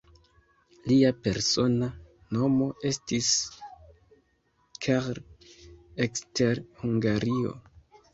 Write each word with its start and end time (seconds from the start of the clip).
Lia 0.91 1.09
persona 1.25 1.89
nomo 2.37 2.69
estis 2.91 3.27
"Carl" 4.87 5.21
ekster 6.07 6.63
Hungario. 6.81 7.53